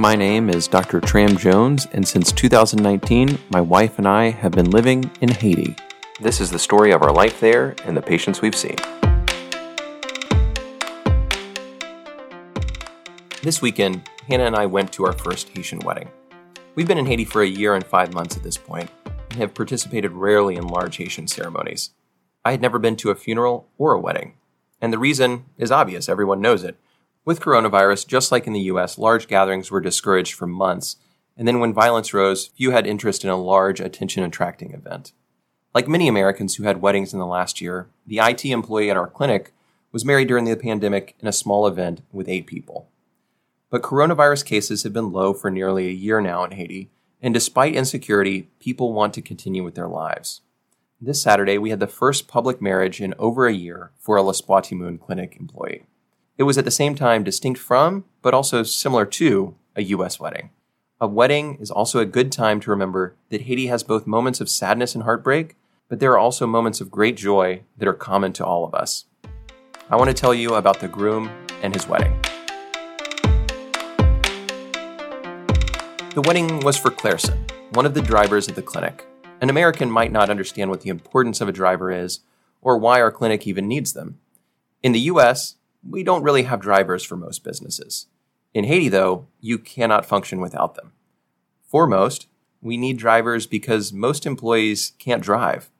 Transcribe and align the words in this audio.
My 0.00 0.16
name 0.16 0.48
is 0.48 0.66
Dr. 0.66 0.98
Tram 0.98 1.36
Jones, 1.36 1.86
and 1.92 2.08
since 2.08 2.32
2019, 2.32 3.38
my 3.50 3.60
wife 3.60 3.98
and 3.98 4.08
I 4.08 4.30
have 4.30 4.52
been 4.52 4.70
living 4.70 5.10
in 5.20 5.28
Haiti. 5.28 5.76
This 6.22 6.40
is 6.40 6.50
the 6.50 6.58
story 6.58 6.90
of 6.92 7.02
our 7.02 7.12
life 7.12 7.38
there 7.38 7.76
and 7.84 7.94
the 7.94 8.00
patients 8.00 8.40
we've 8.40 8.56
seen. 8.56 8.76
This 13.42 13.60
weekend, 13.60 14.08
Hannah 14.26 14.46
and 14.46 14.56
I 14.56 14.64
went 14.64 14.90
to 14.94 15.04
our 15.04 15.12
first 15.12 15.50
Haitian 15.50 15.80
wedding. 15.80 16.08
We've 16.76 16.88
been 16.88 16.96
in 16.96 17.04
Haiti 17.04 17.26
for 17.26 17.42
a 17.42 17.46
year 17.46 17.74
and 17.74 17.84
five 17.84 18.14
months 18.14 18.38
at 18.38 18.42
this 18.42 18.56
point 18.56 18.88
and 19.04 19.38
have 19.38 19.52
participated 19.52 20.12
rarely 20.12 20.56
in 20.56 20.66
large 20.66 20.96
Haitian 20.96 21.28
ceremonies. 21.28 21.90
I 22.42 22.52
had 22.52 22.62
never 22.62 22.78
been 22.78 22.96
to 22.96 23.10
a 23.10 23.14
funeral 23.14 23.68
or 23.76 23.92
a 23.92 24.00
wedding, 24.00 24.32
and 24.80 24.94
the 24.94 24.98
reason 24.98 25.44
is 25.58 25.70
obvious, 25.70 26.08
everyone 26.08 26.40
knows 26.40 26.64
it. 26.64 26.78
With 27.24 27.40
coronavirus, 27.40 28.06
just 28.06 28.32
like 28.32 28.46
in 28.46 28.54
the 28.54 28.60
US, 28.72 28.96
large 28.96 29.28
gatherings 29.28 29.70
were 29.70 29.80
discouraged 29.80 30.32
for 30.32 30.46
months, 30.46 30.96
and 31.36 31.46
then 31.46 31.60
when 31.60 31.74
violence 31.74 32.14
rose, 32.14 32.46
few 32.46 32.70
had 32.70 32.86
interest 32.86 33.24
in 33.24 33.30
a 33.30 33.36
large, 33.36 33.78
attention 33.78 34.24
attracting 34.24 34.72
event. 34.72 35.12
Like 35.74 35.86
many 35.86 36.08
Americans 36.08 36.56
who 36.56 36.64
had 36.64 36.80
weddings 36.80 37.12
in 37.12 37.18
the 37.18 37.26
last 37.26 37.60
year, 37.60 37.88
the 38.06 38.18
IT 38.18 38.44
employee 38.46 38.90
at 38.90 38.96
our 38.96 39.06
clinic 39.06 39.52
was 39.92 40.04
married 40.04 40.28
during 40.28 40.44
the 40.44 40.56
pandemic 40.56 41.14
in 41.20 41.28
a 41.28 41.32
small 41.32 41.66
event 41.66 42.00
with 42.10 42.28
eight 42.28 42.46
people. 42.46 42.88
But 43.68 43.82
coronavirus 43.82 44.44
cases 44.44 44.82
have 44.82 44.92
been 44.92 45.12
low 45.12 45.34
for 45.34 45.50
nearly 45.50 45.88
a 45.88 45.92
year 45.92 46.20
now 46.20 46.42
in 46.44 46.52
Haiti, 46.52 46.90
and 47.22 47.34
despite 47.34 47.74
insecurity, 47.74 48.48
people 48.58 48.94
want 48.94 49.12
to 49.14 49.22
continue 49.22 49.62
with 49.62 49.74
their 49.74 49.88
lives. 49.88 50.40
This 51.00 51.22
Saturday, 51.22 51.58
we 51.58 51.70
had 51.70 51.80
the 51.80 51.86
first 51.86 52.28
public 52.28 52.60
marriage 52.62 53.00
in 53.00 53.14
over 53.18 53.46
a 53.46 53.54
year 53.54 53.92
for 53.98 54.16
a 54.16 54.22
Moon 54.72 54.98
clinic 54.98 55.36
employee. 55.38 55.84
It 56.40 56.44
was 56.44 56.56
at 56.56 56.64
the 56.64 56.70
same 56.70 56.94
time 56.94 57.22
distinct 57.22 57.60
from, 57.60 58.06
but 58.22 58.32
also 58.32 58.62
similar 58.62 59.04
to, 59.04 59.56
a 59.76 59.82
U.S. 59.82 60.18
wedding. 60.18 60.48
A 60.98 61.06
wedding 61.06 61.58
is 61.60 61.70
also 61.70 61.98
a 61.98 62.06
good 62.06 62.32
time 62.32 62.60
to 62.60 62.70
remember 62.70 63.14
that 63.28 63.42
Haiti 63.42 63.66
has 63.66 63.82
both 63.82 64.06
moments 64.06 64.40
of 64.40 64.48
sadness 64.48 64.94
and 64.94 65.04
heartbreak, 65.04 65.56
but 65.90 66.00
there 66.00 66.12
are 66.12 66.18
also 66.18 66.46
moments 66.46 66.80
of 66.80 66.90
great 66.90 67.18
joy 67.18 67.60
that 67.76 67.86
are 67.86 67.92
common 67.92 68.32
to 68.32 68.46
all 68.46 68.64
of 68.64 68.74
us. 68.74 69.04
I 69.90 69.96
want 69.96 70.08
to 70.08 70.14
tell 70.14 70.32
you 70.32 70.54
about 70.54 70.80
the 70.80 70.88
groom 70.88 71.30
and 71.62 71.74
his 71.74 71.86
wedding. 71.86 72.18
The 76.14 76.22
wedding 76.24 76.60
was 76.60 76.78
for 76.78 76.90
Clairson, 76.90 77.50
one 77.74 77.84
of 77.84 77.92
the 77.92 78.00
drivers 78.00 78.48
at 78.48 78.54
the 78.54 78.62
clinic. 78.62 79.06
An 79.42 79.50
American 79.50 79.90
might 79.90 80.10
not 80.10 80.30
understand 80.30 80.70
what 80.70 80.80
the 80.80 80.88
importance 80.88 81.42
of 81.42 81.50
a 81.50 81.52
driver 81.52 81.92
is, 81.92 82.20
or 82.62 82.78
why 82.78 83.02
our 83.02 83.12
clinic 83.12 83.46
even 83.46 83.68
needs 83.68 83.92
them. 83.92 84.20
In 84.82 84.92
the 84.92 85.00
US, 85.00 85.56
we 85.88 86.02
don't 86.02 86.22
really 86.22 86.44
have 86.44 86.60
drivers 86.60 87.04
for 87.04 87.16
most 87.16 87.44
businesses. 87.44 88.06
In 88.52 88.64
Haiti, 88.64 88.88
though, 88.88 89.26
you 89.40 89.58
cannot 89.58 90.06
function 90.06 90.40
without 90.40 90.74
them. 90.74 90.92
Foremost, 91.66 92.26
we 92.60 92.76
need 92.76 92.98
drivers 92.98 93.46
because 93.46 93.92
most 93.92 94.26
employees 94.26 94.92
can't 94.98 95.22
drive. 95.22 95.70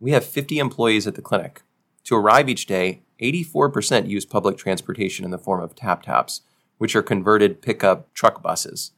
We 0.00 0.10
have 0.12 0.24
50 0.24 0.58
employees 0.58 1.06
at 1.06 1.14
the 1.14 1.22
clinic. 1.22 1.62
To 2.04 2.16
arrive 2.16 2.48
each 2.48 2.66
day, 2.66 3.02
84% 3.22 4.08
use 4.08 4.24
public 4.24 4.56
transportation 4.56 5.24
in 5.24 5.30
the 5.30 5.38
form 5.38 5.62
of 5.62 5.74
tap 5.74 6.02
taps, 6.02 6.42
which 6.78 6.94
are 6.94 7.02
converted 7.02 7.62
pickup 7.62 8.12
truck 8.14 8.42
buses 8.42 8.92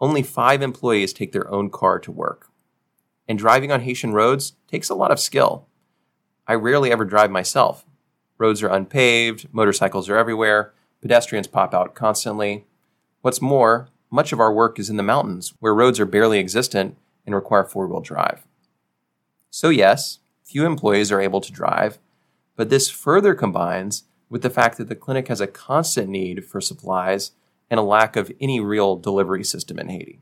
only 0.00 0.22
five 0.22 0.62
employees 0.62 1.12
take 1.12 1.32
their 1.32 1.50
own 1.50 1.70
car 1.70 1.98
to 1.98 2.12
work. 2.12 2.50
And 3.28 3.38
driving 3.38 3.72
on 3.72 3.80
Haitian 3.80 4.12
roads 4.12 4.52
takes 4.70 4.90
a 4.90 4.94
lot 4.94 5.10
of 5.10 5.18
skill. 5.18 5.66
I 6.46 6.54
rarely 6.54 6.92
ever 6.92 7.04
drive 7.04 7.30
myself. 7.30 7.84
Roads 8.38 8.62
are 8.62 8.68
unpaved, 8.68 9.48
motorcycles 9.52 10.08
are 10.08 10.16
everywhere, 10.16 10.72
pedestrians 11.00 11.46
pop 11.46 11.72
out 11.72 11.94
constantly. 11.94 12.66
What's 13.22 13.40
more, 13.40 13.88
much 14.10 14.32
of 14.32 14.40
our 14.40 14.52
work 14.52 14.78
is 14.78 14.90
in 14.90 14.96
the 14.96 15.02
mountains, 15.02 15.54
where 15.58 15.74
roads 15.74 15.98
are 15.98 16.06
barely 16.06 16.38
existent 16.38 16.96
and 17.24 17.34
require 17.34 17.64
four 17.64 17.86
wheel 17.86 18.00
drive. 18.00 18.46
So, 19.50 19.70
yes, 19.70 20.18
few 20.44 20.66
employees 20.66 21.10
are 21.10 21.20
able 21.20 21.40
to 21.40 21.52
drive, 21.52 21.98
but 22.56 22.68
this 22.68 22.90
further 22.90 23.34
combines 23.34 24.04
with 24.28 24.42
the 24.42 24.50
fact 24.50 24.76
that 24.78 24.88
the 24.88 24.94
clinic 24.94 25.28
has 25.28 25.40
a 25.40 25.46
constant 25.46 26.08
need 26.08 26.44
for 26.44 26.60
supplies 26.60 27.32
and 27.70 27.80
a 27.80 27.82
lack 27.82 28.16
of 28.16 28.30
any 28.40 28.60
real 28.60 28.96
delivery 28.96 29.44
system 29.44 29.78
in 29.78 29.88
Haiti. 29.88 30.20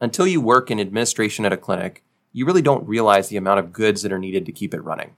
Until 0.00 0.26
you 0.26 0.40
work 0.40 0.70
in 0.70 0.80
administration 0.80 1.44
at 1.44 1.52
a 1.52 1.56
clinic, 1.56 2.02
you 2.32 2.44
really 2.44 2.62
don't 2.62 2.86
realize 2.88 3.28
the 3.28 3.36
amount 3.36 3.60
of 3.60 3.72
goods 3.72 4.02
that 4.02 4.12
are 4.12 4.18
needed 4.18 4.46
to 4.46 4.52
keep 4.52 4.74
it 4.74 4.82
running 4.82 5.16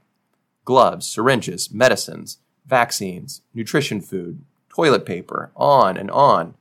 gloves, 0.68 1.08
syringes, 1.08 1.72
medicines, 1.72 2.36
vaccines, 2.66 3.40
nutrition 3.54 4.02
food, 4.02 4.44
toilet 4.68 5.06
paper, 5.06 5.50
on 5.56 5.96
and 5.96 6.10
on. 6.10 6.52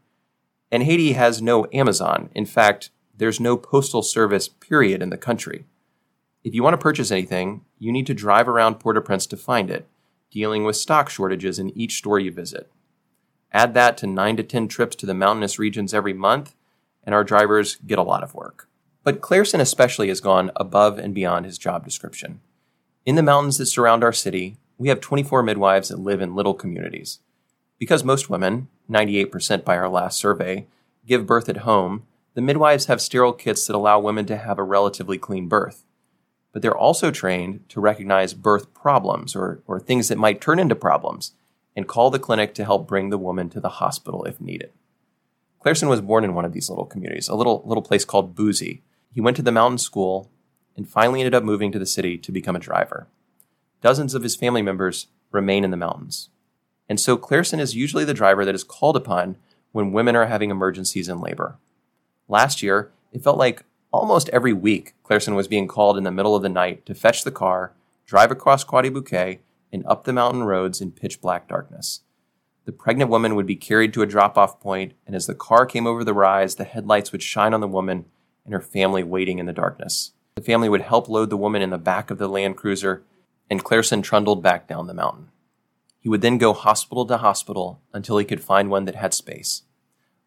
And 0.71 0.83
Haiti 0.83 1.11
has 1.11 1.41
no 1.41 1.67
Amazon. 1.73 2.29
In 2.33 2.45
fact, 2.45 2.89
there's 3.17 3.41
no 3.41 3.57
postal 3.57 4.01
service, 4.01 4.47
period, 4.47 5.01
in 5.01 5.09
the 5.09 5.17
country. 5.17 5.65
If 6.41 6.55
you 6.55 6.63
want 6.63 6.73
to 6.75 6.81
purchase 6.81 7.11
anything, 7.11 7.65
you 7.79 7.91
need 7.91 8.07
to 8.07 8.13
drive 8.13 8.47
around 8.47 8.75
Port 8.79 8.95
au 8.95 9.01
Prince 9.01 9.25
to 9.25 9.35
find 9.35 9.69
it, 9.69 9.85
dealing 10.31 10.63
with 10.63 10.77
stock 10.77 11.09
shortages 11.09 11.59
in 11.59 11.77
each 11.77 11.97
store 11.97 12.17
you 12.17 12.31
visit. 12.31 12.71
Add 13.51 13.73
that 13.73 13.97
to 13.97 14.07
9 14.07 14.37
to 14.37 14.43
10 14.43 14.69
trips 14.69 14.95
to 14.95 15.05
the 15.05 15.13
mountainous 15.13 15.59
regions 15.59 15.93
every 15.93 16.13
month, 16.13 16.55
and 17.03 17.13
our 17.13 17.25
drivers 17.25 17.75
get 17.85 17.99
a 17.99 18.03
lot 18.03 18.23
of 18.23 18.33
work. 18.33 18.69
But 19.03 19.19
Clairson 19.19 19.59
especially 19.59 20.07
has 20.07 20.21
gone 20.21 20.49
above 20.55 20.97
and 20.97 21.13
beyond 21.13 21.45
his 21.45 21.57
job 21.57 21.83
description. 21.83 22.39
In 23.07 23.15
the 23.15 23.23
mountains 23.23 23.57
that 23.57 23.67
surround 23.67 24.03
our 24.03 24.11
city, 24.11 24.57
we 24.77 24.89
have 24.89 24.99
24 24.99 25.41
midwives 25.41 25.87
that 25.87 25.97
live 25.97 26.19
in 26.19 26.35
little 26.35 26.53
communities. 26.53 27.19
Because 27.79 28.03
most 28.03 28.29
women, 28.29 28.67
98% 28.89 29.63
by 29.63 29.77
our 29.77 29.87
last 29.87 30.19
survey, 30.19 30.67
give 31.05 31.25
birth 31.25 31.47
at 31.47 31.63
home, 31.63 32.05
the 32.33 32.41
midwives 32.41 32.87
have 32.87 32.99
sterile 32.99 33.31
kits 33.31 33.65
that 33.65 33.77
allow 33.77 33.97
women 33.97 34.25
to 34.25 34.35
have 34.35 34.59
a 34.59 34.63
relatively 34.63 35.17
clean 35.17 35.47
birth. 35.47 35.85
But 36.51 36.61
they're 36.61 36.75
also 36.77 37.09
trained 37.09 37.69
to 37.69 37.79
recognize 37.79 38.33
birth 38.33 38.73
problems 38.73 39.37
or, 39.37 39.63
or 39.67 39.79
things 39.79 40.09
that 40.09 40.17
might 40.17 40.41
turn 40.41 40.59
into 40.59 40.75
problems 40.75 41.31
and 41.77 41.87
call 41.87 42.09
the 42.09 42.19
clinic 42.19 42.53
to 42.55 42.65
help 42.65 42.89
bring 42.89 43.09
the 43.09 43.17
woman 43.17 43.49
to 43.51 43.61
the 43.61 43.79
hospital 43.79 44.25
if 44.25 44.41
needed. 44.41 44.73
Clairson 45.65 45.87
was 45.87 46.01
born 46.01 46.25
in 46.25 46.33
one 46.33 46.43
of 46.43 46.51
these 46.51 46.69
little 46.69 46.83
communities, 46.83 47.29
a 47.29 47.35
little 47.35 47.63
little 47.65 47.81
place 47.81 48.03
called 48.03 48.35
Bouzy. 48.35 48.83
He 49.13 49.21
went 49.21 49.37
to 49.37 49.43
the 49.43 49.51
mountain 49.53 49.77
school 49.77 50.29
and 50.77 50.87
finally 50.87 51.19
ended 51.19 51.33
up 51.35 51.43
moving 51.43 51.71
to 51.71 51.79
the 51.79 51.85
city 51.85 52.17
to 52.19 52.31
become 52.31 52.55
a 52.55 52.59
driver. 52.59 53.07
Dozens 53.81 54.13
of 54.13 54.23
his 54.23 54.35
family 54.35 54.61
members 54.61 55.07
remain 55.31 55.63
in 55.63 55.71
the 55.71 55.77
mountains. 55.77 56.29
And 56.87 56.99
so 56.99 57.17
Clairson 57.17 57.59
is 57.59 57.75
usually 57.75 58.05
the 58.05 58.13
driver 58.13 58.45
that 58.45 58.55
is 58.55 58.63
called 58.63 58.95
upon 58.95 59.35
when 59.71 59.91
women 59.91 60.15
are 60.15 60.27
having 60.27 60.49
emergencies 60.49 61.09
in 61.09 61.19
labor. 61.19 61.57
Last 62.29 62.63
year, 62.63 62.91
it 63.11 63.23
felt 63.23 63.37
like 63.37 63.63
almost 63.91 64.29
every 64.29 64.53
week 64.53 64.93
Clairson 65.03 65.35
was 65.35 65.47
being 65.47 65.67
called 65.67 65.97
in 65.97 66.03
the 66.03 66.11
middle 66.11 66.35
of 66.35 66.43
the 66.43 66.49
night 66.49 66.85
to 66.85 66.95
fetch 66.95 67.23
the 67.23 67.31
car, 67.31 67.73
drive 68.05 68.31
across 68.31 68.63
Croix 68.63 68.89
Bouquet, 68.89 69.39
and 69.71 69.85
up 69.85 70.03
the 70.03 70.13
mountain 70.13 70.43
roads 70.43 70.79
in 70.79 70.91
pitch 70.91 71.19
black 71.19 71.47
darkness. 71.47 72.01
The 72.65 72.71
pregnant 72.71 73.09
woman 73.09 73.35
would 73.35 73.45
be 73.45 73.55
carried 73.55 73.93
to 73.93 74.01
a 74.01 74.07
drop 74.07 74.37
off 74.37 74.59
point, 74.59 74.93
and 75.05 75.15
as 75.15 75.25
the 75.25 75.35
car 75.35 75.65
came 75.65 75.87
over 75.87 76.03
the 76.03 76.13
rise, 76.13 76.55
the 76.55 76.63
headlights 76.65 77.11
would 77.11 77.23
shine 77.23 77.53
on 77.53 77.61
the 77.61 77.67
woman 77.67 78.05
and 78.43 78.53
her 78.53 78.61
family 78.61 79.03
waiting 79.03 79.39
in 79.39 79.45
the 79.45 79.53
darkness. 79.53 80.11
The 80.37 80.43
family 80.43 80.69
would 80.69 80.81
help 80.81 81.09
load 81.09 81.31
the 81.31 81.35
woman 81.35 81.63
in 81.63 81.71
the 81.71 81.79
back 81.79 82.11
of 82.11 82.19
the 82.19 82.27
Land 82.27 82.57
Cruiser, 82.57 83.01
and 83.49 83.63
Clairson 83.63 84.03
trundled 84.03 84.43
back 84.43 84.67
down 84.67 84.85
the 84.85 84.93
mountain. 84.93 85.29
He 85.99 86.09
would 86.09 86.21
then 86.21 86.37
go 86.37 86.53
hospital 86.53 87.07
to 87.07 87.17
hospital 87.17 87.81
until 87.91 88.19
he 88.19 88.23
could 88.23 88.43
find 88.43 88.69
one 88.69 88.85
that 88.85 88.93
had 88.93 89.15
space. 89.15 89.63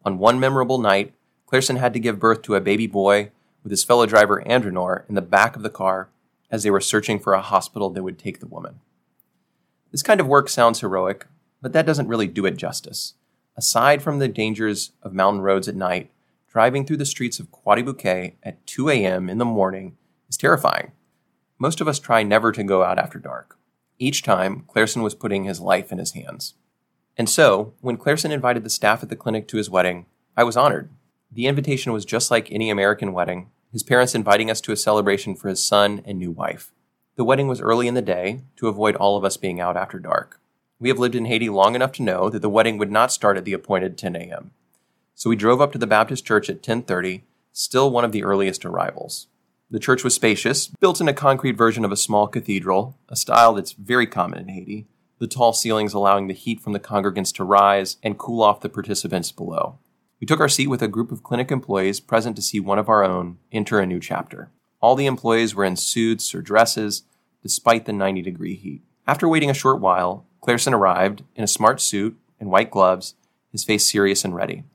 On 0.03 0.17
one 0.17 0.37
memorable 0.37 0.79
night, 0.79 1.13
Clairson 1.49 1.77
had 1.77 1.93
to 1.93 1.99
give 2.01 2.19
birth 2.19 2.41
to 2.41 2.55
a 2.55 2.59
baby 2.59 2.87
boy 2.87 3.31
with 3.63 3.71
his 3.71 3.85
fellow 3.85 4.05
driver 4.05 4.43
Andronor 4.45 5.07
in 5.07 5.15
the 5.15 5.21
back 5.21 5.55
of 5.55 5.63
the 5.63 5.69
car 5.69 6.09
as 6.51 6.63
they 6.63 6.71
were 6.71 6.81
searching 6.81 7.17
for 7.17 7.31
a 7.31 7.41
hospital 7.41 7.89
that 7.89 8.03
would 8.03 8.19
take 8.19 8.41
the 8.41 8.47
woman. 8.47 8.81
This 9.93 10.03
kind 10.03 10.19
of 10.19 10.27
work 10.27 10.49
sounds 10.49 10.81
heroic, 10.81 11.25
but 11.61 11.71
that 11.71 11.85
doesn't 11.85 12.09
really 12.09 12.27
do 12.27 12.45
it 12.45 12.57
justice. 12.57 13.13
Aside 13.55 14.01
from 14.01 14.19
the 14.19 14.27
dangers 14.27 14.91
of 15.03 15.13
mountain 15.13 15.41
roads 15.41 15.69
at 15.69 15.75
night, 15.77 16.11
driving 16.49 16.85
through 16.85 16.97
the 16.97 17.05
streets 17.05 17.39
of 17.39 17.49
Croix 17.49 17.81
Bouquet 17.81 18.35
at 18.43 18.67
2 18.67 18.89
a.m. 18.89 19.29
in 19.29 19.37
the 19.37 19.45
morning 19.45 19.95
is 20.31 20.37
terrifying. 20.37 20.93
Most 21.59 21.81
of 21.81 21.87
us 21.87 21.99
try 21.99 22.23
never 22.23 22.51
to 22.53 22.63
go 22.63 22.83
out 22.83 22.97
after 22.97 23.19
dark. 23.19 23.57
Each 23.99 24.23
time, 24.23 24.63
Clairson 24.73 25.03
was 25.03 25.13
putting 25.13 25.43
his 25.43 25.59
life 25.59 25.91
in 25.91 25.97
his 25.97 26.13
hands. 26.13 26.55
And 27.17 27.29
so, 27.29 27.73
when 27.81 27.97
Clairson 27.97 28.31
invited 28.31 28.63
the 28.63 28.69
staff 28.69 29.03
at 29.03 29.09
the 29.09 29.15
clinic 29.17 29.47
to 29.49 29.57
his 29.57 29.69
wedding, 29.69 30.05
I 30.37 30.45
was 30.45 30.55
honored. 30.55 30.89
The 31.29 31.47
invitation 31.47 31.91
was 31.91 32.05
just 32.05 32.31
like 32.31 32.49
any 32.49 32.69
American 32.69 33.11
wedding, 33.11 33.51
his 33.73 33.83
parents 33.83 34.15
inviting 34.15 34.49
us 34.49 34.61
to 34.61 34.71
a 34.71 34.77
celebration 34.77 35.35
for 35.35 35.49
his 35.49 35.63
son 35.63 36.01
and 36.05 36.17
new 36.17 36.31
wife. 36.31 36.71
The 37.17 37.25
wedding 37.25 37.49
was 37.49 37.59
early 37.59 37.89
in 37.89 37.93
the 37.93 38.01
day 38.01 38.41
to 38.55 38.69
avoid 38.69 38.95
all 38.95 39.17
of 39.17 39.25
us 39.25 39.35
being 39.35 39.59
out 39.59 39.75
after 39.75 39.99
dark. 39.99 40.39
We 40.79 40.87
have 40.87 40.97
lived 40.97 41.15
in 41.15 41.25
Haiti 41.25 41.49
long 41.49 41.75
enough 41.75 41.91
to 41.93 42.03
know 42.03 42.29
that 42.29 42.41
the 42.41 42.49
wedding 42.49 42.77
would 42.77 42.91
not 42.91 43.11
start 43.11 43.37
at 43.37 43.43
the 43.43 43.53
appointed 43.53 43.97
10 43.97 44.15
a.m. 44.15 44.51
So 45.13 45.29
we 45.29 45.35
drove 45.35 45.59
up 45.59 45.73
to 45.73 45.77
the 45.77 45.85
Baptist 45.85 46.25
church 46.25 46.49
at 46.49 46.63
10:30, 46.63 47.23
still 47.51 47.91
one 47.91 48.05
of 48.05 48.13
the 48.13 48.23
earliest 48.23 48.65
arrivals. 48.65 49.27
The 49.71 49.79
church 49.79 50.03
was 50.03 50.13
spacious, 50.13 50.67
built 50.67 50.99
in 50.99 51.07
a 51.07 51.13
concrete 51.13 51.55
version 51.55 51.85
of 51.85 51.93
a 51.93 51.97
small 51.97 52.27
cathedral, 52.27 52.97
a 53.07 53.15
style 53.15 53.53
that's 53.53 53.71
very 53.71 54.05
common 54.05 54.39
in 54.39 54.49
Haiti, 54.49 54.85
the 55.17 55.27
tall 55.27 55.53
ceilings 55.53 55.93
allowing 55.93 56.27
the 56.27 56.33
heat 56.33 56.59
from 56.59 56.73
the 56.73 56.79
congregants 56.79 57.33
to 57.35 57.45
rise 57.45 57.95
and 58.03 58.17
cool 58.17 58.43
off 58.43 58.59
the 58.59 58.67
participants 58.67 59.31
below. 59.31 59.79
We 60.19 60.27
took 60.27 60.41
our 60.41 60.49
seat 60.49 60.67
with 60.67 60.81
a 60.81 60.89
group 60.89 61.09
of 61.09 61.23
clinic 61.23 61.51
employees 61.51 62.01
present 62.01 62.35
to 62.35 62.41
see 62.41 62.59
one 62.59 62.79
of 62.79 62.89
our 62.89 63.01
own 63.01 63.37
enter 63.49 63.79
a 63.79 63.85
new 63.85 64.01
chapter. 64.01 64.49
All 64.81 64.95
the 64.95 65.05
employees 65.05 65.55
were 65.55 65.63
in 65.63 65.77
suits 65.77 66.35
or 66.35 66.41
dresses, 66.41 67.03
despite 67.41 67.85
the 67.85 67.93
90 67.93 68.21
degree 68.23 68.55
heat. 68.55 68.81
After 69.07 69.29
waiting 69.29 69.49
a 69.49 69.53
short 69.53 69.79
while, 69.79 70.25
Clairson 70.41 70.73
arrived 70.73 71.23
in 71.33 71.45
a 71.45 71.47
smart 71.47 71.79
suit 71.79 72.19
and 72.41 72.51
white 72.51 72.71
gloves, 72.71 73.15
his 73.53 73.63
face 73.63 73.89
serious 73.89 74.25
and 74.25 74.35
ready. 74.35 74.65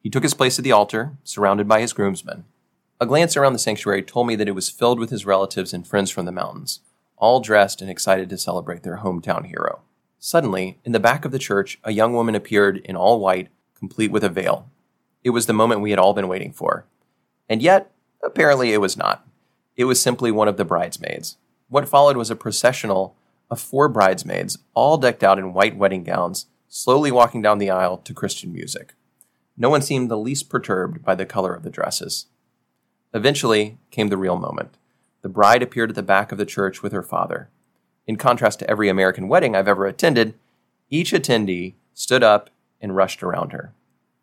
He 0.00 0.10
took 0.10 0.24
his 0.24 0.34
place 0.34 0.58
at 0.58 0.64
the 0.64 0.72
altar, 0.72 1.12
surrounded 1.22 1.68
by 1.68 1.80
his 1.80 1.92
groomsmen. 1.92 2.44
A 3.02 3.04
glance 3.04 3.36
around 3.36 3.52
the 3.52 3.58
sanctuary 3.58 4.00
told 4.00 4.28
me 4.28 4.36
that 4.36 4.46
it 4.46 4.54
was 4.54 4.70
filled 4.70 5.00
with 5.00 5.10
his 5.10 5.26
relatives 5.26 5.72
and 5.72 5.84
friends 5.84 6.08
from 6.08 6.24
the 6.24 6.30
mountains, 6.30 6.82
all 7.16 7.40
dressed 7.40 7.82
and 7.82 7.90
excited 7.90 8.30
to 8.30 8.38
celebrate 8.38 8.84
their 8.84 8.98
hometown 8.98 9.44
hero. 9.44 9.80
Suddenly, 10.20 10.78
in 10.84 10.92
the 10.92 11.00
back 11.00 11.24
of 11.24 11.32
the 11.32 11.38
church, 11.40 11.80
a 11.82 11.90
young 11.90 12.12
woman 12.12 12.36
appeared 12.36 12.76
in 12.76 12.94
all 12.94 13.18
white, 13.18 13.48
complete 13.74 14.12
with 14.12 14.22
a 14.22 14.28
veil. 14.28 14.70
It 15.24 15.30
was 15.30 15.46
the 15.46 15.52
moment 15.52 15.80
we 15.80 15.90
had 15.90 15.98
all 15.98 16.14
been 16.14 16.28
waiting 16.28 16.52
for. 16.52 16.86
And 17.48 17.60
yet, 17.60 17.90
apparently, 18.22 18.72
it 18.72 18.80
was 18.80 18.96
not. 18.96 19.26
It 19.74 19.86
was 19.86 20.00
simply 20.00 20.30
one 20.30 20.46
of 20.46 20.56
the 20.56 20.64
bridesmaids. 20.64 21.38
What 21.68 21.88
followed 21.88 22.16
was 22.16 22.30
a 22.30 22.36
processional 22.36 23.16
of 23.50 23.58
four 23.58 23.88
bridesmaids, 23.88 24.58
all 24.74 24.96
decked 24.96 25.24
out 25.24 25.40
in 25.40 25.54
white 25.54 25.76
wedding 25.76 26.04
gowns, 26.04 26.46
slowly 26.68 27.10
walking 27.10 27.42
down 27.42 27.58
the 27.58 27.68
aisle 27.68 27.98
to 27.98 28.14
Christian 28.14 28.52
music. 28.52 28.94
No 29.56 29.70
one 29.70 29.82
seemed 29.82 30.08
the 30.08 30.16
least 30.16 30.48
perturbed 30.48 31.02
by 31.02 31.16
the 31.16 31.26
color 31.26 31.52
of 31.52 31.64
the 31.64 31.68
dresses. 31.68 32.26
Eventually 33.14 33.78
came 33.90 34.08
the 34.08 34.16
real 34.16 34.36
moment. 34.36 34.76
The 35.22 35.28
bride 35.28 35.62
appeared 35.62 35.90
at 35.90 35.96
the 35.96 36.02
back 36.02 36.32
of 36.32 36.38
the 36.38 36.46
church 36.46 36.82
with 36.82 36.92
her 36.92 37.02
father. 37.02 37.48
In 38.06 38.16
contrast 38.16 38.58
to 38.60 38.70
every 38.70 38.88
American 38.88 39.28
wedding 39.28 39.54
I've 39.54 39.68
ever 39.68 39.86
attended, 39.86 40.34
each 40.90 41.12
attendee 41.12 41.74
stood 41.94 42.22
up 42.22 42.50
and 42.80 42.96
rushed 42.96 43.22
around 43.22 43.52
her. 43.52 43.72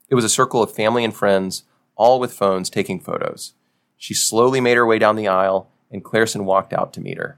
It 0.10 0.16
was 0.16 0.26
a 0.26 0.30
circle 0.30 0.62
of 0.62 0.74
family 0.74 1.04
and 1.04 1.16
friends, 1.16 1.64
all 1.96 2.20
with 2.20 2.34
phones 2.34 2.70
taking 2.70 3.00
photos. 3.00 3.54
She 3.98 4.14
slowly 4.14 4.60
made 4.60 4.78
her 4.78 4.86
way 4.86 4.98
down 4.98 5.16
the 5.16 5.28
aisle, 5.28 5.70
and 5.92 6.04
Clairson 6.04 6.46
walked 6.46 6.74
out 6.74 6.92
to 6.94 7.02
meet 7.02 7.18
her. 7.18 7.38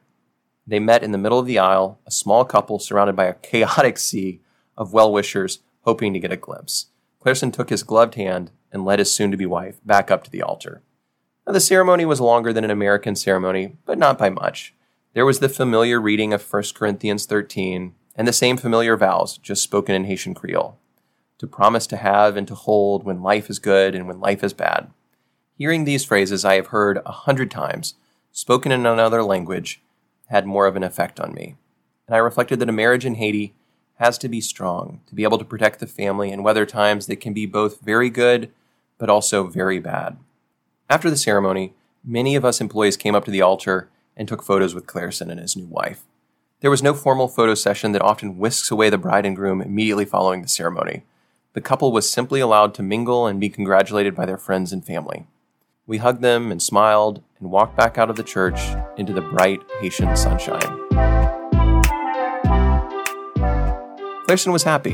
They 0.66 0.80
met 0.80 1.04
in 1.04 1.12
the 1.12 1.18
middle 1.18 1.40
of 1.40 1.48
the 1.48 1.60
aisle, 1.60 2.00
a 2.08 2.12
small 2.12 2.46
couple 2.46 2.80
surrounded 2.80 3.16
by 3.16 3.26
a 3.26 3.34
chaotic 3.34 3.98
sea 3.98 4.40
of 4.78 4.94
well 4.94 5.12
wishers 5.12 5.60
hoping 5.82 6.14
to 6.14 6.20
get 6.20 6.32
a 6.32 6.38
glimpse. 6.38 6.88
Clairson 7.24 7.52
took 7.52 7.70
his 7.70 7.84
gloved 7.84 8.16
hand 8.16 8.52
and 8.72 8.86
led 8.86 9.00
his 9.00 9.12
soon 9.12 9.32
to 9.32 9.38
be 9.38 9.46
wife 9.46 9.80
back 9.86 10.10
up 10.10 10.24
to 10.24 10.32
the 10.32 10.42
altar. 10.42 10.82
Now, 11.46 11.54
the 11.54 11.60
ceremony 11.60 12.06
was 12.06 12.22
longer 12.22 12.54
than 12.54 12.64
an 12.64 12.72
American 12.72 13.16
ceremony, 13.16 13.78
but 13.86 13.98
not 13.98 14.18
by 14.18 14.30
much. 14.30 14.74
There 15.14 15.26
was 15.26 15.40
the 15.40 15.50
familiar 15.50 16.00
reading 16.00 16.34
of 16.34 16.54
1 16.54 16.64
Corinthians 16.76 17.26
13 17.26 17.96
and 18.16 18.28
the 18.28 18.34
same 18.34 18.58
familiar 18.58 18.96
vows, 18.96 19.38
just 19.38 19.64
spoken 19.64 19.96
in 19.96 20.06
Haitian 20.06 20.34
Creole 20.34 20.78
to 21.42 21.48
promise 21.48 21.88
to 21.88 21.98
have 21.98 22.38
and 22.38 22.48
to 22.48 22.54
hold 22.54 23.04
when 23.04 23.24
life 23.24 23.50
is 23.50 23.58
good 23.58 23.96
and 23.96 24.08
when 24.08 24.20
life 24.20 24.44
is 24.44 24.54
bad. 24.54 24.92
Hearing 25.56 25.86
these 25.86 26.06
phrases 26.06 26.46
I 26.46 26.54
have 26.54 26.68
heard 26.68 27.00
a 27.04 27.12
hundred 27.12 27.50
times, 27.50 27.96
spoken 28.32 28.72
in 28.72 28.86
another 28.86 29.24
language, 29.24 29.82
had 30.28 30.46
more 30.46 30.68
of 30.68 30.76
an 30.76 30.84
effect 30.84 31.20
on 31.20 31.34
me. 31.34 31.56
And 32.06 32.16
I 32.16 32.20
reflected 32.20 32.60
that 32.60 32.70
a 32.70 32.72
marriage 32.72 33.08
in 33.08 33.16
Haiti 33.16 33.56
has 33.96 34.20
to 34.20 34.30
be 34.30 34.40
strong 34.40 35.02
to 35.08 35.16
be 35.16 35.24
able 35.24 35.40
to 35.40 35.46
protect 35.46 35.80
the 35.80 35.88
family 35.88 36.32
in 36.32 36.44
weather 36.44 36.68
times 36.68 37.08
that 37.08 37.20
can 37.20 37.34
be 37.34 37.48
both 37.48 37.82
very 37.82 38.12
good 38.12 38.52
but 39.00 39.10
also 39.10 39.48
very 39.48 39.80
bad. 39.80 40.18
After 40.92 41.10
the 41.10 41.16
ceremony, 41.16 41.74
many 42.04 42.36
of 42.36 42.44
us 42.44 42.60
employees 42.60 42.98
came 42.98 43.16
up 43.16 43.24
to 43.24 43.32
the 43.32 43.42
altar 43.42 43.90
and 44.18 44.28
took 44.28 44.44
photos 44.44 44.76
with 44.76 44.88
Clairson 44.88 45.32
and 45.32 45.40
his 45.40 45.56
new 45.56 45.68
wife. 45.68 46.04
There 46.60 46.70
was 46.70 46.84
no 46.84 46.94
formal 46.94 47.30
photo 47.30 47.56
session 47.56 47.94
that 47.94 48.02
often 48.02 48.38
whisks 48.38 48.70
away 48.70 48.90
the 48.90 48.98
bride 48.98 49.26
and 49.26 49.34
groom 49.34 49.62
immediately 49.62 50.04
following 50.04 50.42
the 50.42 50.50
ceremony. 50.50 51.04
The 51.54 51.62
couple 51.62 51.94
was 51.94 52.10
simply 52.10 52.42
allowed 52.42 52.74
to 52.74 52.84
mingle 52.84 53.26
and 53.26 53.40
be 53.40 53.48
congratulated 53.48 54.14
by 54.16 54.26
their 54.26 54.38
friends 54.38 54.74
and 54.74 54.86
family. 54.86 55.28
We 55.88 56.00
hugged 56.00 56.22
them 56.22 56.52
and 56.52 56.62
smiled 56.62 57.24
and 57.40 57.52
walked 57.52 57.78
back 57.78 57.98
out 57.98 58.10
of 58.10 58.18
the 58.18 58.24
church 58.24 58.60
into 58.98 59.14
the 59.14 59.22
bright 59.22 59.62
Haitian 59.80 60.18
sunshine. 60.18 60.60
Clairson 64.28 64.52
was 64.52 64.64
happy. 64.64 64.92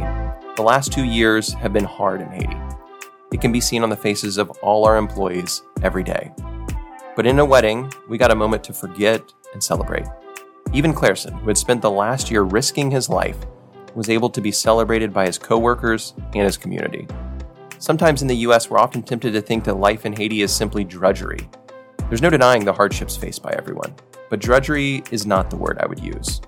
The 0.57 0.63
last 0.63 0.93
two 0.93 1.05
years 1.05 1.53
have 1.53 1.73
been 1.73 1.85
hard 1.85 2.21
in 2.21 2.27
Haiti. 2.29 2.66
It 3.31 3.41
can 3.41 3.51
be 3.51 3.61
seen 3.61 3.83
on 3.83 3.89
the 3.89 3.95
faces 3.95 4.37
of 4.37 4.49
all 4.61 4.85
our 4.85 4.97
employees 4.97 5.61
every 5.83 6.03
day. 6.03 6.31
But 7.15 7.25
in 7.25 7.39
a 7.39 7.45
wedding, 7.45 7.91
we 8.07 8.17
got 8.17 8.31
a 8.31 8.35
moment 8.35 8.63
to 8.65 8.73
forget 8.73 9.33
and 9.53 9.61
celebrate. 9.61 10.05
Even 10.73 10.93
Clairson, 10.93 11.37
who 11.39 11.47
had 11.47 11.57
spent 11.57 11.81
the 11.81 11.91
last 11.91 12.31
year 12.31 12.43
risking 12.43 12.91
his 12.91 13.09
life, 13.09 13.37
was 13.95 14.09
able 14.09 14.29
to 14.29 14.41
be 14.41 14.51
celebrated 14.51 15.11
by 15.11 15.25
his 15.25 15.37
coworkers 15.37 16.13
and 16.17 16.45
his 16.45 16.57
community. 16.57 17.07
Sometimes 17.79 18.21
in 18.21 18.27
the 18.27 18.35
US, 18.47 18.69
we're 18.69 18.79
often 18.79 19.01
tempted 19.01 19.31
to 19.31 19.41
think 19.41 19.63
that 19.63 19.77
life 19.77 20.05
in 20.05 20.13
Haiti 20.13 20.41
is 20.41 20.55
simply 20.55 20.83
drudgery. 20.83 21.49
There's 22.07 22.21
no 22.21 22.29
denying 22.29 22.63
the 22.63 22.73
hardships 22.73 23.17
faced 23.17 23.43
by 23.43 23.53
everyone, 23.57 23.93
but 24.29 24.39
drudgery 24.39 25.03
is 25.11 25.25
not 25.25 25.49
the 25.49 25.57
word 25.57 25.77
I 25.79 25.87
would 25.87 25.99
use. 25.99 26.41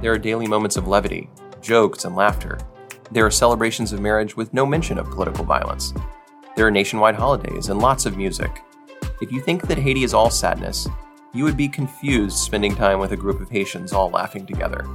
There 0.00 0.12
are 0.12 0.18
daily 0.18 0.46
moments 0.46 0.76
of 0.76 0.88
levity, 0.88 1.30
jokes, 1.60 2.04
and 2.04 2.14
laughter. 2.14 2.58
There 3.10 3.26
are 3.26 3.30
celebrations 3.30 3.92
of 3.92 4.00
marriage 4.00 4.36
with 4.36 4.54
no 4.54 4.64
mention 4.64 4.98
of 4.98 5.10
political 5.10 5.44
violence. 5.44 5.92
There 6.54 6.66
are 6.66 6.70
nationwide 6.70 7.14
holidays 7.14 7.68
and 7.68 7.80
lots 7.80 8.04
of 8.04 8.18
music. 8.18 8.62
If 9.22 9.32
you 9.32 9.40
think 9.40 9.66
that 9.68 9.78
Haiti 9.78 10.04
is 10.04 10.12
all 10.12 10.28
sadness, 10.28 10.86
you 11.32 11.44
would 11.44 11.56
be 11.56 11.68
confused 11.68 12.36
spending 12.36 12.74
time 12.74 12.98
with 12.98 13.12
a 13.12 13.16
group 13.16 13.40
of 13.40 13.48
Haitians 13.48 13.94
all 13.94 14.10
laughing 14.10 14.46
together. 14.46 14.86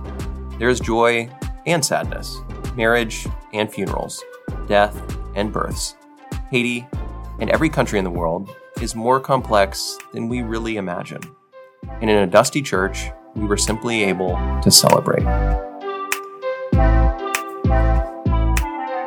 There 0.59 0.69
is 0.69 0.79
joy 0.79 1.29
and 1.65 1.83
sadness, 1.83 2.37
marriage 2.75 3.25
and 3.53 3.71
funerals, 3.71 4.23
death 4.67 5.17
and 5.35 5.51
births. 5.51 5.95
Haiti, 6.51 6.87
and 7.39 7.49
every 7.49 7.69
country 7.69 7.97
in 7.97 8.05
the 8.05 8.11
world, 8.11 8.55
is 8.79 8.93
more 8.93 9.19
complex 9.19 9.97
than 10.13 10.29
we 10.29 10.43
really 10.43 10.77
imagine. 10.77 11.21
And 12.01 12.09
in 12.09 12.17
a 12.17 12.27
dusty 12.27 12.61
church, 12.61 13.09
we 13.35 13.47
were 13.47 13.57
simply 13.57 14.03
able 14.03 14.35
to 14.61 14.69
celebrate. 14.69 15.23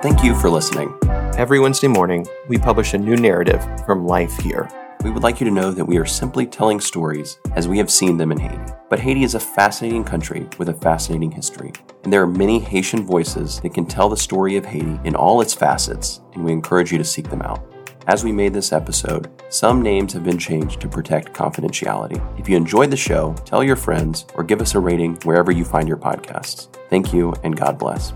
Thank 0.02 0.24
you 0.24 0.34
for 0.34 0.50
listening. 0.50 0.92
Every 1.36 1.58
Wednesday 1.58 1.88
morning, 1.88 2.26
we 2.48 2.58
publish 2.58 2.92
a 2.92 2.98
new 2.98 3.16
narrative 3.16 3.64
from 3.86 4.06
life 4.06 4.36
here. 4.40 4.68
We 5.02 5.10
would 5.10 5.22
like 5.22 5.40
you 5.40 5.46
to 5.46 5.54
know 5.54 5.70
that 5.70 5.84
we 5.84 5.96
are 5.96 6.04
simply 6.04 6.44
telling 6.44 6.80
stories 6.80 7.38
as 7.52 7.66
we 7.66 7.78
have 7.78 7.90
seen 7.90 8.18
them 8.18 8.30
in 8.30 8.38
Haiti. 8.38 8.72
But 8.90 9.00
Haiti 9.00 9.22
is 9.22 9.34
a 9.34 9.40
fascinating 9.40 10.04
country 10.04 10.46
with 10.58 10.68
a 10.68 10.74
fascinating 10.74 11.30
history, 11.30 11.72
and 12.04 12.12
there 12.12 12.20
are 12.20 12.26
many 12.26 12.58
Haitian 12.58 13.06
voices 13.06 13.58
that 13.60 13.72
can 13.72 13.86
tell 13.86 14.10
the 14.10 14.16
story 14.16 14.56
of 14.56 14.66
Haiti 14.66 15.00
in 15.04 15.14
all 15.14 15.40
its 15.40 15.54
facets, 15.54 16.20
and 16.34 16.44
we 16.44 16.52
encourage 16.52 16.92
you 16.92 16.98
to 16.98 17.04
seek 17.04 17.30
them 17.30 17.42
out. 17.42 17.64
As 18.06 18.22
we 18.22 18.32
made 18.32 18.52
this 18.52 18.72
episode, 18.72 19.30
some 19.48 19.80
names 19.80 20.12
have 20.12 20.24
been 20.24 20.38
changed 20.38 20.80
to 20.80 20.88
protect 20.88 21.32
confidentiality. 21.32 22.20
If 22.38 22.48
you 22.48 22.56
enjoyed 22.56 22.90
the 22.90 22.96
show, 22.96 23.34
tell 23.44 23.64
your 23.64 23.76
friends 23.76 24.26
or 24.34 24.44
give 24.44 24.60
us 24.60 24.74
a 24.74 24.80
rating 24.80 25.16
wherever 25.22 25.52
you 25.52 25.64
find 25.64 25.88
your 25.88 25.96
podcasts. 25.96 26.68
Thank 26.90 27.14
you, 27.14 27.32
and 27.44 27.56
God 27.56 27.78
bless. 27.78 28.12